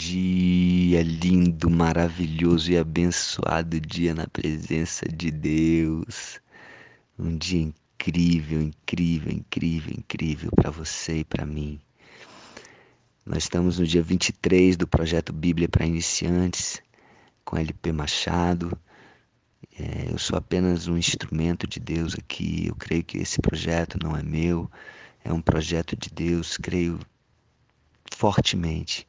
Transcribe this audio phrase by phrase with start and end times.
[0.00, 6.40] dia lindo, maravilhoso e abençoado dia na presença de Deus.
[7.18, 11.78] Um dia incrível, incrível, incrível, incrível para você e para mim.
[13.26, 16.80] Nós estamos no dia 23 do projeto Bíblia para Iniciantes,
[17.44, 18.72] com LP Machado.
[19.78, 22.68] É, eu sou apenas um instrumento de Deus aqui.
[22.68, 24.68] Eu creio que esse projeto não é meu,
[25.22, 26.56] é um projeto de Deus.
[26.56, 26.98] Creio
[28.10, 29.06] fortemente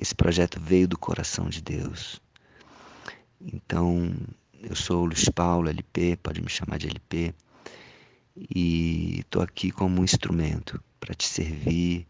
[0.00, 2.22] esse projeto veio do coração de Deus.
[3.38, 4.16] Então,
[4.62, 7.34] eu sou o Luiz Paulo, LP, pode me chamar de LP,
[8.34, 12.06] e estou aqui como um instrumento para te servir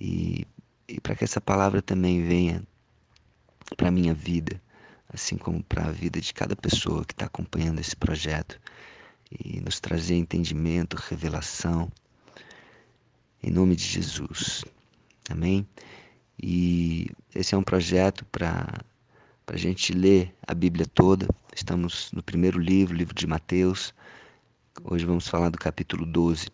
[0.00, 0.44] e,
[0.88, 2.62] e para que essa palavra também venha
[3.76, 4.60] para a minha vida,
[5.08, 8.60] assim como para a vida de cada pessoa que está acompanhando esse projeto
[9.30, 11.90] e nos trazer entendimento, revelação,
[13.40, 14.64] em nome de Jesus.
[15.30, 15.64] Amém?
[16.42, 18.84] E esse é um projeto para
[19.46, 21.28] a gente ler a Bíblia toda.
[21.54, 23.94] Estamos no primeiro livro, livro de Mateus.
[24.84, 26.48] Hoje vamos falar do capítulo 12.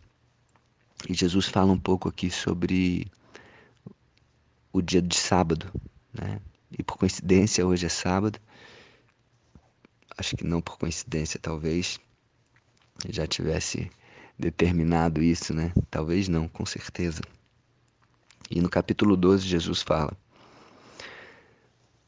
[1.09, 3.11] E Jesus fala um pouco aqui sobre
[4.73, 5.67] o dia de sábado,
[6.13, 6.41] né?
[6.71, 8.39] E por coincidência hoje é sábado.
[10.17, 11.99] Acho que não por coincidência, talvez
[13.09, 13.91] já tivesse
[14.39, 15.73] determinado isso, né?
[15.91, 17.21] Talvez não, com certeza.
[18.55, 20.15] E no capítulo 12, Jesus fala: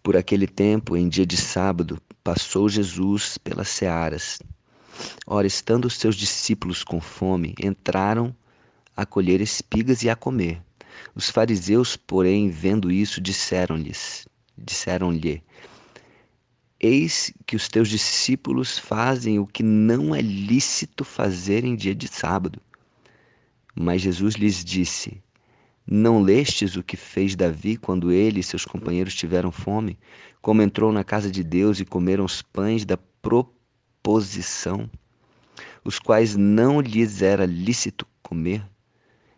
[0.03, 4.41] Por aquele tempo, em dia de sábado, passou Jesus pelas searas.
[5.27, 8.37] Ora, estando os seus discípulos com fome, entraram
[8.95, 10.61] a colher espigas e a comer.
[11.15, 14.29] Os fariseus, porém, vendo isso, disseram-lhes:
[14.59, 15.43] disseram-lhe:
[16.79, 22.07] Eis que os teus discípulos fazem o que não é lícito fazer em dia de
[22.07, 22.61] sábado.
[23.75, 25.23] Mas Jesus lhes disse:
[25.87, 29.99] não lestes o que fez Davi quando ele e seus companheiros tiveram fome,
[30.41, 34.91] como entrou na casa de Deus e comeram os pães da proposição,
[35.85, 38.67] os quais não lhes era lícito comer,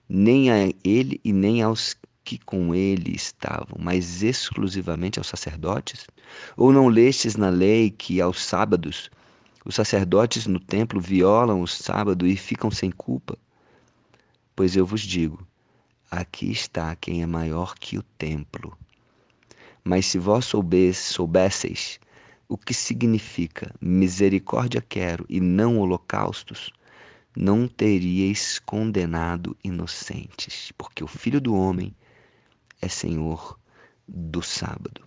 [0.08, 6.06] nem a ele e nem aos que com ele estavam, mas exclusivamente aos sacerdotes?
[6.56, 9.10] Ou não lestes na lei que aos sábados
[9.64, 13.38] os sacerdotes no templo violam o sábado e ficam sem culpa?
[14.56, 15.46] Pois eu vos digo,
[16.10, 18.76] aqui está quem é maior que o templo.
[19.84, 22.00] Mas se vós soubesseis
[22.48, 26.72] o que significa misericórdia quero e não holocaustos,
[27.36, 31.94] não teríeis condenado inocentes, porque o Filho do Homem
[32.80, 33.58] é Senhor
[34.08, 35.02] do sábado.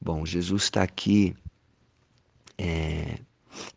[0.00, 1.34] Bom, Jesus está aqui
[2.58, 3.18] é,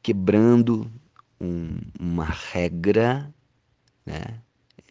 [0.02, 0.92] quebrando
[1.40, 3.34] um, uma regra,
[4.06, 4.42] né?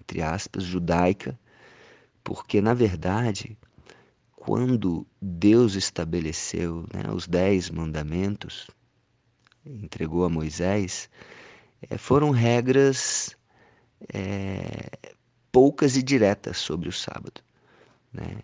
[0.09, 1.39] Entre aspas, judaica,
[2.25, 3.59] porque na verdade,
[4.35, 8.71] quando Deus estabeleceu né, os dez mandamentos,
[9.67, 11.11] entregou a Moisés,
[11.91, 13.37] é, foram regras
[14.15, 15.13] é,
[15.53, 17.43] poucas e diretas sobre o sábado.
[18.11, 18.39] Né?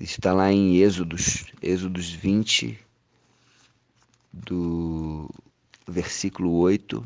[0.00, 2.78] Está lá em Êxodos, Êxodos 20,
[4.32, 5.28] do
[5.88, 7.04] versículo 8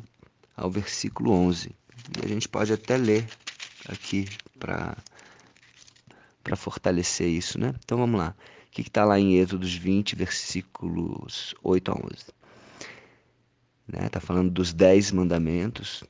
[0.54, 1.74] ao versículo 11.
[2.20, 3.26] E a gente pode até ler
[3.88, 4.26] aqui
[4.58, 4.96] para
[6.42, 7.74] para fortalecer isso, né?
[7.84, 8.34] Então vamos lá.
[8.68, 12.08] O que está lá em Êxodos 20, versículos 8 a 11?
[13.86, 14.08] Né?
[14.08, 16.04] Tá falando dos dez mandamentos.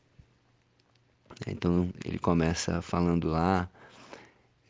[1.44, 3.68] Então ele começa falando lá,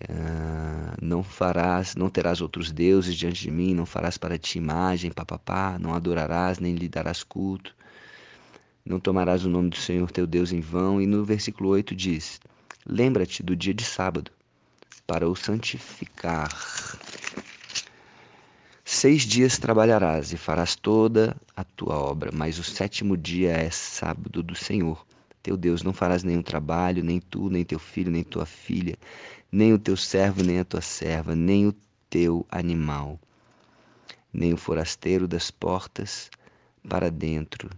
[0.05, 5.11] uh, não farás, não terás outros deuses diante de mim, não farás para ti imagem,
[5.11, 7.77] papapá, não adorarás nem lhe darás culto
[8.89, 11.01] não tomarás o nome do Senhor teu Deus em vão.
[11.01, 12.41] E no versículo 8 diz:
[12.87, 14.31] Lembra-te do dia de sábado,
[15.07, 16.49] para o santificar.
[18.83, 24.43] Seis dias trabalharás e farás toda a tua obra, mas o sétimo dia é sábado
[24.43, 25.07] do Senhor.
[25.43, 28.97] Teu Deus, não farás nenhum trabalho, nem tu, nem teu filho, nem tua filha,
[29.53, 31.75] nem o teu servo, nem a tua serva, nem o
[32.09, 33.21] teu animal,
[34.33, 36.31] nem o forasteiro das portas
[36.89, 37.69] para dentro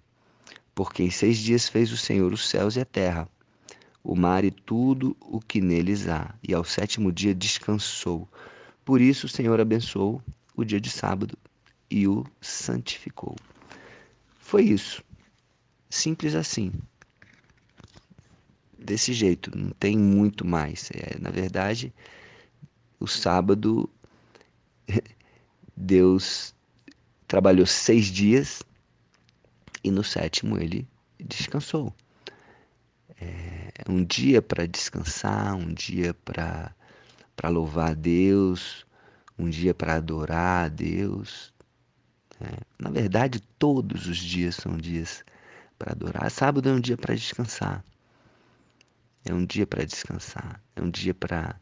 [0.82, 3.29] porque em seis dias fez o Senhor os céus e a terra,
[4.03, 8.27] o mar e tudo o que neles há, e ao sétimo dia descansou.
[8.82, 10.23] Por isso o Senhor abençoou
[10.56, 11.37] o dia de sábado
[11.91, 13.37] e o santificou.
[14.38, 15.05] Foi isso.
[15.91, 16.73] Simples assim.
[18.79, 20.91] Desse jeito, não tem muito mais.
[20.94, 21.93] É, na verdade,
[22.99, 23.87] o sábado,
[25.76, 26.55] Deus
[27.29, 28.62] trabalhou seis dias
[29.82, 30.87] e no sétimo ele
[31.19, 31.94] descansou.
[33.21, 36.75] É um dia para descansar, um dia para
[37.49, 38.87] louvar a Deus,
[39.38, 41.53] um dia para adorar a Deus.
[42.41, 45.25] É, na verdade, todos os dias são dias
[45.79, 46.31] para adorar.
[46.31, 47.85] Sábado é um dia para descansar.
[49.25, 50.62] É um dia para descansar.
[50.75, 51.61] É um dia para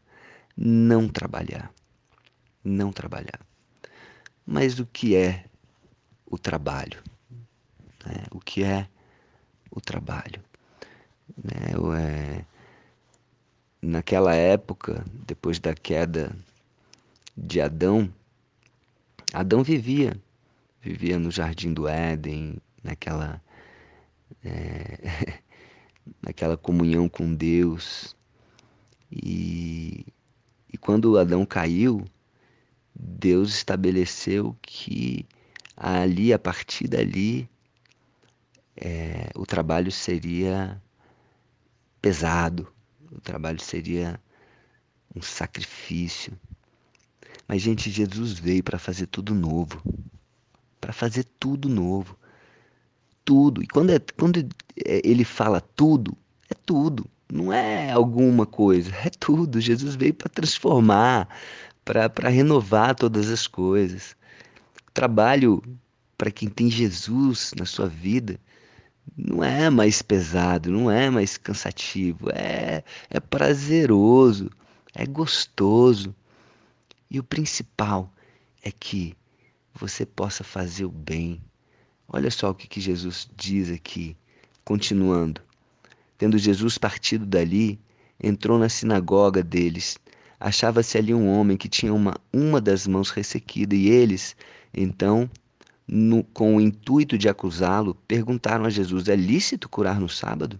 [0.55, 1.73] não trabalhar.
[2.63, 3.39] Não trabalhar.
[4.45, 5.45] Mas o que é
[6.25, 7.01] o trabalho?
[8.05, 8.87] É, o que é
[9.71, 10.41] o trabalho?
[11.37, 11.73] Né?
[11.97, 12.45] É,
[13.81, 16.35] naquela época, depois da queda
[17.35, 18.13] de Adão,
[19.33, 20.19] Adão vivia,
[20.81, 23.41] vivia no jardim do Éden, naquela
[24.43, 25.39] é,
[26.21, 28.15] naquela comunhão com Deus.
[29.11, 30.05] E,
[30.71, 32.05] e quando Adão caiu,
[32.95, 35.25] Deus estabeleceu que
[35.75, 37.49] ali, a partir dali,
[38.79, 40.81] é, o trabalho seria
[42.01, 42.71] pesado,
[43.11, 44.19] o trabalho seria
[45.13, 46.39] um sacrifício.
[47.47, 49.81] Mas, gente, Jesus veio para fazer tudo novo.
[50.79, 52.17] Para fazer tudo novo.
[53.25, 53.61] Tudo.
[53.61, 54.39] E quando, é, quando
[54.85, 56.15] é, ele fala tudo,
[56.49, 57.05] é tudo.
[57.31, 59.59] Não é alguma coisa, é tudo.
[59.59, 61.27] Jesus veio para transformar,
[61.83, 64.15] para renovar todas as coisas.
[64.93, 65.61] Trabalho
[66.17, 68.39] para quem tem Jesus na sua vida
[69.17, 74.49] não é mais pesado, não é mais cansativo, é, é prazeroso,
[74.93, 76.15] é gostoso.
[77.09, 78.11] E o principal
[78.63, 79.15] é que
[79.73, 81.41] você possa fazer o bem.
[82.07, 84.15] Olha só o que, que Jesus diz aqui,
[84.63, 85.41] continuando.
[86.17, 87.79] Tendo Jesus partido dali,
[88.21, 89.97] entrou na sinagoga deles.
[90.39, 94.35] Achava-se ali um homem que tinha uma, uma das mãos ressequida, e eles,
[94.73, 95.29] então,
[95.91, 100.59] no, com o intuito de acusá-lo, perguntaram a Jesus: É lícito curar no sábado?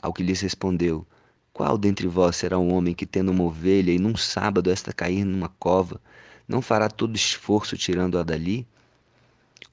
[0.00, 1.04] Ao que lhes respondeu:
[1.52, 5.24] Qual dentre vós será um homem que, tendo uma ovelha e num sábado esta cair
[5.24, 6.00] numa cova,
[6.46, 8.66] não fará todo esforço tirando-a dali?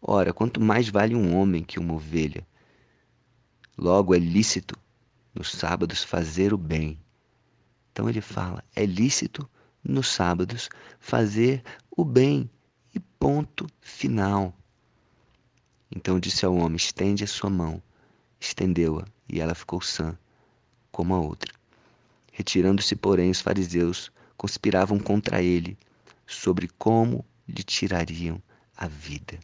[0.01, 2.45] Ora, quanto mais vale um homem que uma ovelha?
[3.77, 4.75] Logo é lícito
[5.35, 6.97] nos sábados fazer o bem.
[7.91, 9.47] Então ele fala: é lícito
[9.83, 10.69] nos sábados
[10.99, 11.63] fazer
[11.95, 12.49] o bem
[12.95, 14.53] e ponto final.
[15.95, 17.81] Então disse ao homem: Estende a sua mão.
[18.39, 20.17] Estendeu-a, e ela ficou sã,
[20.91, 21.53] como a outra.
[22.31, 25.77] Retirando-se, porém, os fariseus conspiravam contra ele
[26.25, 28.41] sobre como lhe tirariam
[28.75, 29.39] a vida.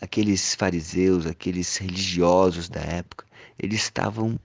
[0.00, 3.26] Aqueles fariseus, aqueles religiosos da época,
[3.58, 4.40] eles estavam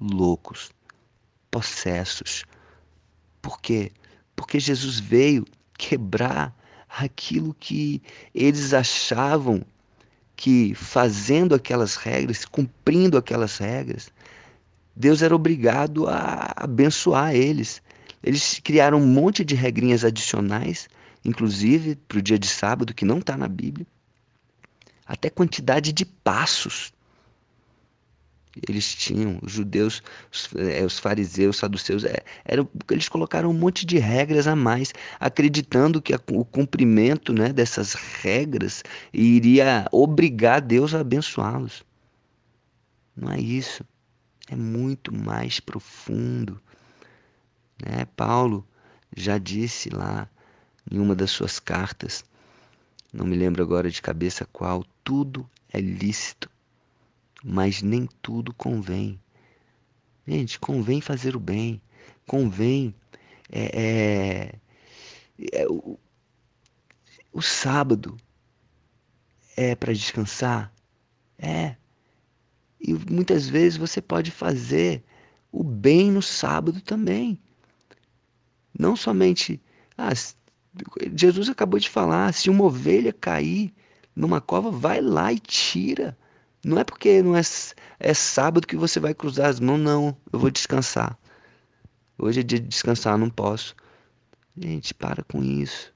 [0.00, 0.70] loucos,
[1.50, 2.44] possessos.
[3.42, 3.90] Por quê?
[4.36, 5.44] Porque Jesus veio
[5.76, 6.56] quebrar
[6.88, 8.02] aquilo que
[8.34, 9.62] eles achavam
[10.36, 14.10] que fazendo aquelas regras, cumprindo aquelas regras,
[14.94, 17.82] Deus era obrigado a abençoar eles.
[18.22, 20.88] Eles criaram um monte de regrinhas adicionais,
[21.24, 23.86] inclusive para o dia de sábado, que não está na Bíblia.
[25.06, 26.92] Até quantidade de passos
[28.66, 30.02] eles tinham, os judeus,
[30.32, 34.56] os, é, os fariseus, os saduceus, é, era, eles colocaram um monte de regras a
[34.56, 38.82] mais, acreditando que a, o cumprimento né, dessas regras
[39.12, 41.84] iria obrigar Deus a abençoá-los.
[43.16, 43.84] Não é isso.
[44.50, 46.60] É muito mais profundo.
[47.84, 48.06] Né?
[48.16, 48.66] Paulo
[49.16, 50.28] já disse lá
[50.90, 52.24] em uma das suas cartas,
[53.12, 56.50] não me lembro agora de cabeça qual, tudo é lícito
[57.44, 59.20] mas nem tudo convém.
[60.26, 61.80] Gente, convém fazer o bem,
[62.26, 62.94] convém.
[63.50, 64.52] É,
[65.42, 65.98] é, é o,
[67.32, 68.16] o sábado
[69.56, 70.72] é para descansar?
[71.38, 71.76] É.
[72.80, 75.02] E muitas vezes você pode fazer
[75.50, 77.38] o bem no sábado também.
[78.78, 79.60] Não somente.
[79.96, 80.12] Ah,
[81.14, 83.72] Jesus acabou de falar: se uma ovelha cair
[84.14, 86.16] numa cova, vai lá e tira.
[86.68, 87.40] Não é porque não é,
[87.98, 90.14] é sábado que você vai cruzar as mãos, não.
[90.30, 91.18] Eu vou descansar.
[92.18, 93.74] Hoje é dia de descansar, não posso.
[94.54, 95.94] Gente, para com isso.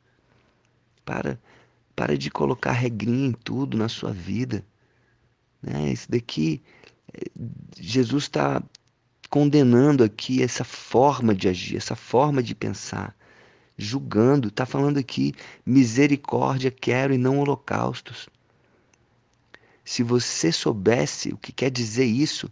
[1.04, 1.38] Para,
[1.94, 4.64] para de colocar regrinha em tudo na sua vida.
[5.62, 5.92] Né?
[5.92, 6.62] Isso daqui,
[7.12, 7.20] é,
[7.78, 8.62] Jesus está
[9.28, 13.14] condenando aqui essa forma de agir, essa forma de pensar,
[13.76, 14.48] julgando.
[14.48, 15.34] Está falando aqui
[15.66, 18.26] misericórdia quero e não holocaustos.
[19.84, 22.50] Se você soubesse o que quer dizer isso,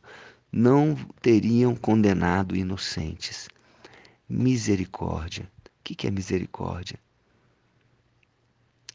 [0.53, 3.49] não teriam condenado inocentes.
[4.29, 5.51] Misericórdia.
[5.65, 6.99] O que é misericórdia?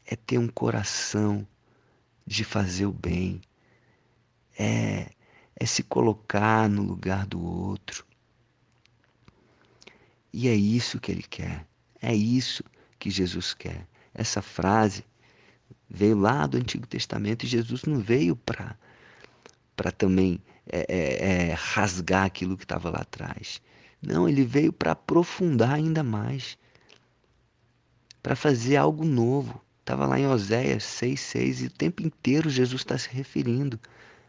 [0.06, 1.46] É ter um coração
[2.26, 3.40] de fazer o bem.
[4.58, 5.10] É,
[5.54, 8.04] é se colocar no lugar do outro.
[10.32, 11.66] E é isso que ele quer.
[12.00, 12.62] É isso
[12.98, 13.86] que Jesus quer.
[14.12, 15.04] Essa frase
[15.96, 18.76] veio lá do Antigo Testamento e Jesus não veio para
[19.74, 23.60] para também é, é, é, rasgar aquilo que estava lá atrás.
[24.00, 26.56] Não, ele veio para aprofundar ainda mais,
[28.22, 29.60] para fazer algo novo.
[29.80, 33.78] Estava lá em Oséias 6,6 e o tempo inteiro Jesus está se referindo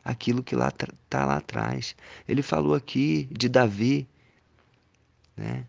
[0.03, 1.95] àquilo que lá está lá atrás.
[2.27, 4.07] Ele falou aqui de Davi,
[5.35, 5.65] né?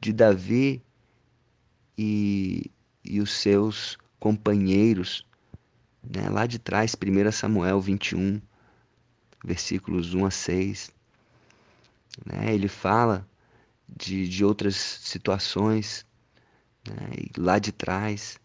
[0.00, 0.82] de Davi
[1.96, 2.70] e,
[3.04, 5.26] e os seus companheiros,
[6.02, 6.28] né?
[6.28, 8.40] lá de trás, 1 Samuel 21,
[9.44, 10.90] versículos 1 a 6.
[12.24, 12.54] Né?
[12.54, 13.26] Ele fala
[13.88, 16.06] de, de outras situações
[16.88, 17.10] né?
[17.36, 18.38] lá de trás.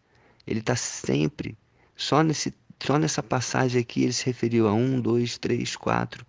[0.45, 1.57] Ele está sempre,
[1.95, 6.25] só, nesse, só nessa passagem aqui, ele se referiu a um, dois, três, quatro,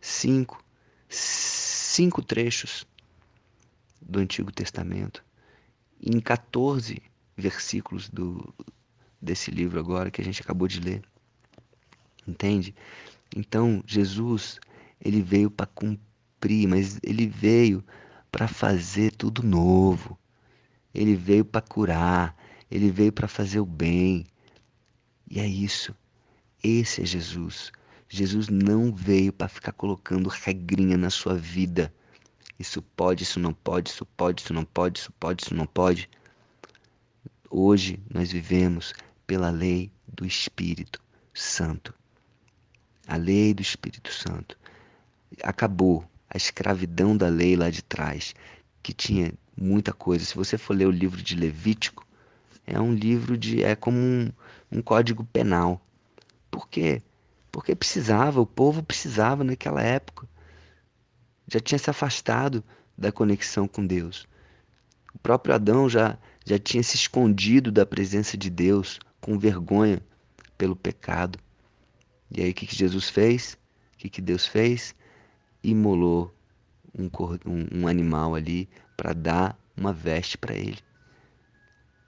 [0.00, 0.64] cinco,
[1.08, 2.86] cinco trechos
[4.00, 5.24] do Antigo Testamento.
[6.00, 7.02] Em 14
[7.42, 8.54] versículos do,
[9.20, 11.02] desse livro agora que a gente acabou de ler.
[12.26, 12.74] Entende?
[13.34, 14.60] Então, Jesus,
[15.00, 17.84] ele veio para cumprir, mas ele veio
[18.30, 20.18] para fazer tudo novo.
[20.94, 22.36] Ele veio para curar,
[22.70, 24.24] ele veio para fazer o bem.
[25.28, 25.94] E é isso.
[26.62, 27.72] Esse é Jesus.
[28.08, 31.92] Jesus não veio para ficar colocando regrinha na sua vida.
[32.58, 36.08] Isso pode, isso não pode, isso pode, isso não pode, isso pode, isso não pode.
[37.54, 38.94] Hoje nós vivemos
[39.26, 41.02] pela lei do Espírito
[41.34, 41.92] Santo.
[43.06, 44.58] A lei do Espírito Santo.
[45.42, 48.34] Acabou a escravidão da lei lá de trás,
[48.82, 50.24] que tinha muita coisa.
[50.24, 52.06] Se você for ler o livro de Levítico,
[52.66, 53.62] é um livro de.
[53.62, 54.32] é como um,
[54.70, 55.78] um código penal.
[56.50, 57.02] Por quê?
[57.50, 60.26] Porque precisava, o povo precisava naquela época.
[61.46, 62.64] Já tinha se afastado
[62.96, 64.26] da conexão com Deus.
[65.14, 70.02] O próprio Adão já, já tinha se escondido da presença de Deus com vergonha
[70.58, 71.38] pelo pecado.
[72.30, 73.58] E aí o que, que Jesus fez?
[73.94, 74.94] O que, que Deus fez?
[75.62, 76.34] Imolou
[76.98, 77.08] um,
[77.80, 80.78] um, animal ali para dar uma veste para ele.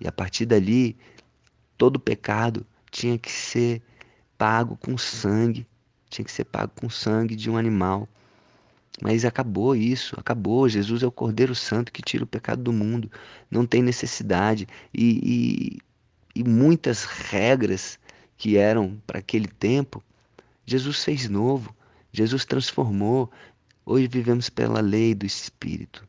[0.00, 0.96] E a partir dali,
[1.78, 3.82] todo pecado tinha que ser
[4.36, 5.66] pago com sangue,
[6.10, 8.08] tinha que ser pago com sangue de um animal.
[9.02, 10.68] Mas acabou isso, acabou.
[10.68, 13.10] Jesus é o Cordeiro Santo que tira o pecado do mundo.
[13.50, 14.68] Não tem necessidade.
[14.92, 15.78] E,
[16.34, 17.98] e, e muitas regras
[18.36, 20.02] que eram para aquele tempo,
[20.64, 21.74] Jesus fez novo.
[22.12, 23.30] Jesus transformou.
[23.84, 26.06] Hoje vivemos pela lei do Espírito,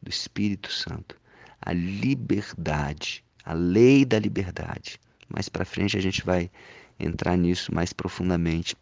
[0.00, 1.16] do Espírito Santo.
[1.60, 4.98] A liberdade, a lei da liberdade.
[5.28, 6.50] Mais para frente a gente vai
[6.98, 8.76] entrar nisso mais profundamente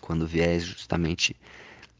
[0.00, 1.34] quando vier justamente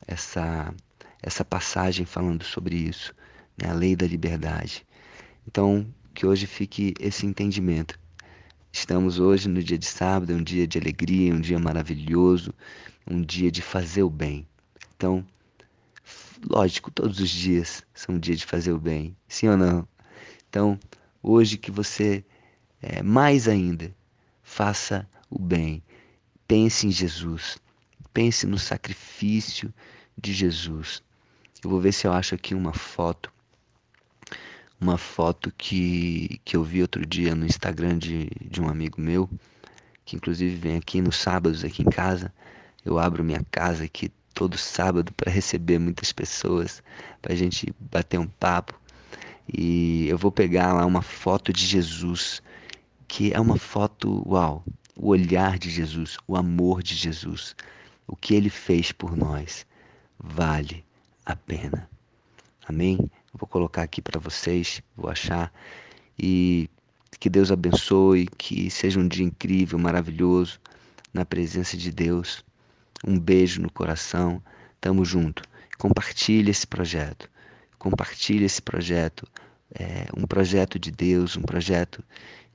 [0.07, 0.75] essa,
[1.23, 3.15] essa passagem falando sobre isso,
[3.61, 3.71] né?
[3.71, 4.87] a lei da liberdade.
[5.47, 7.99] Então, que hoje fique esse entendimento.
[8.73, 12.53] Estamos hoje no dia de sábado, é um dia de alegria, um dia maravilhoso,
[13.09, 14.47] um dia de fazer o bem.
[14.97, 15.25] Então,
[16.49, 19.87] lógico, todos os dias são um dia de fazer o bem, sim ou não?
[20.49, 20.79] Então,
[21.23, 22.25] hoje que você
[22.83, 23.95] é, mais ainda
[24.43, 25.83] faça o bem,
[26.47, 27.59] pense em Jesus,
[28.13, 29.73] pense no sacrifício
[30.17, 31.03] de Jesus.
[31.63, 33.33] Eu vou ver se eu acho aqui uma foto.
[34.81, 39.31] Uma foto que, que eu vi outro dia no Instagram de, de um amigo meu,
[40.05, 42.33] que inclusive vem aqui nos sábados aqui em casa.
[42.85, 46.83] Eu abro minha casa aqui todo sábado para receber muitas pessoas,
[47.23, 48.79] para a gente bater um papo.
[49.51, 52.43] E eu vou pegar lá uma foto de Jesus,
[53.09, 54.65] que é uma foto, uau,
[54.97, 57.57] o olhar de Jesus, o amor de Jesus,
[58.07, 59.65] o que ele fez por nós
[60.25, 60.85] vale
[61.25, 61.89] a pena.
[62.67, 62.99] Amém?
[62.99, 65.53] Eu vou colocar aqui para vocês, vou achar
[66.19, 66.69] e
[67.21, 70.61] que Deus abençoe, que seja um dia incrível, maravilhoso
[71.13, 72.45] na presença de Deus.
[73.07, 74.43] Um beijo no coração.
[74.81, 75.43] Tamo junto.
[75.79, 77.31] Compartilhe esse projeto.
[77.79, 79.27] Compartilhe esse projeto.
[79.75, 82.03] É um projeto de Deus, um projeto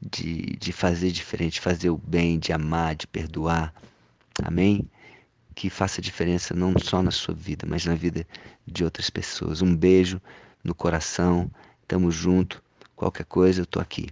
[0.02, 3.74] de, de fazer diferente, fazer o bem, de amar, de perdoar.
[4.44, 4.90] Amém?
[5.60, 8.26] Que faça diferença não só na sua vida, mas na vida
[8.66, 9.62] de outras pessoas.
[9.62, 10.22] Um beijo
[10.64, 11.52] no coração,
[11.86, 12.64] tamo junto.
[12.96, 14.08] Qualquer coisa, eu tô aqui.